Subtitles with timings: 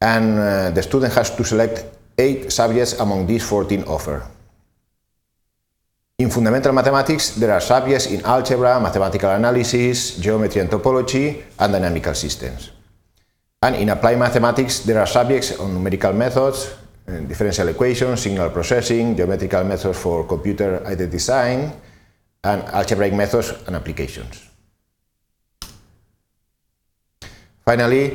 [0.00, 1.84] and uh, the student has to select
[2.18, 4.22] eight subjects among these 14 offered.
[6.18, 12.14] In fundamental mathematics, there are subjects in algebra, mathematical analysis, geometry and topology, and dynamical
[12.14, 12.75] systems.
[13.66, 16.72] And in applied mathematics, there are subjects on numerical methods,
[17.08, 21.72] uh, differential equations, signal processing, geometrical methods for computer-aided design,
[22.44, 24.50] and algebraic methods and applications.
[27.64, 28.12] Finally,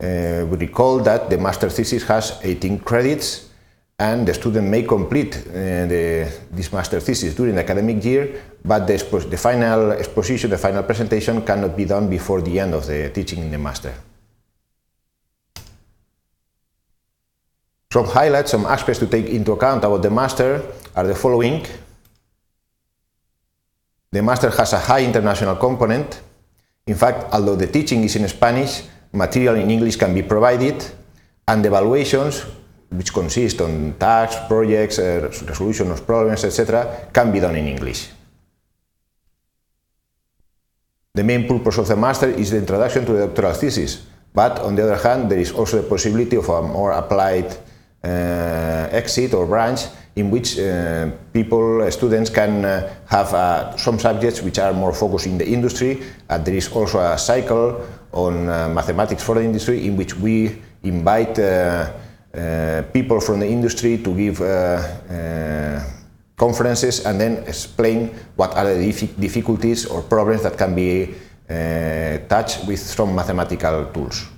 [0.00, 3.50] uh, we recall that the master thesis has 18 credits
[3.98, 8.86] and the student may complete uh, the, this master thesis during the academic year, but
[8.86, 8.96] the,
[9.28, 13.40] the final exposition, the final presentation cannot be done before the end of the teaching
[13.40, 13.92] in the master.
[17.96, 20.60] Some highlights, some aspects to take into account about the master
[20.94, 21.64] are the following.
[24.12, 26.20] The master has a high international component.
[26.86, 28.82] In fact, although the teaching is in Spanish,
[29.14, 30.84] material in English can be provided,
[31.48, 32.44] and the evaluations,
[32.90, 38.10] which consist on tasks, projects, uh, resolution of problems, etc., can be done in English.
[41.14, 44.02] The main purpose of the master is the introduction to the doctoral thesis,
[44.34, 47.56] but on the other hand, there is also the possibility of a more applied
[48.06, 49.80] Uh, exit or branch
[50.14, 54.92] in which uh, people, uh, students can uh, have uh, some subjects which are more
[54.92, 56.00] focused in the industry.
[56.28, 61.34] And there is also a cycle on mathematics for the industry in which we invite
[62.92, 64.38] people from the industry to give
[66.36, 71.12] conferences and then explain what are the difficulties or problems that can be
[71.50, 74.35] uh, touched with some mathematical tools.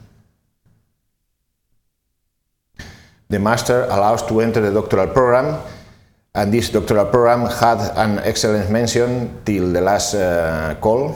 [3.29, 5.61] The master allows to enter the doctoral program,
[6.35, 11.15] and this doctoral program had an excellent mention till the last uh, call.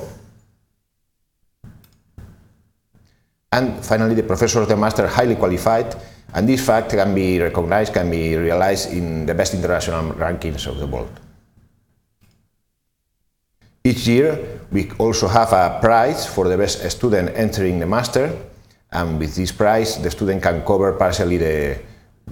[3.51, 5.95] And finally, the professor of the master highly qualified,
[6.35, 10.79] and this fact can be recognized, can be realized in the best international rankings of
[10.79, 11.11] the world.
[13.85, 18.37] Each year, we also have a prize for the best student entering the master,
[18.91, 21.81] and with this prize, the student can cover partially the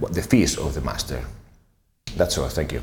[0.09, 1.23] the fees of the master.
[2.15, 2.49] That's all.
[2.49, 2.81] Thank you.